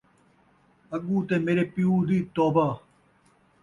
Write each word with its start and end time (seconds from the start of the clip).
اڳوں 0.95 1.21
تے 1.27 1.35
میݙے 1.45 1.65
پیو 1.73 1.93
دی 2.07 2.17
توبہ 2.33 2.67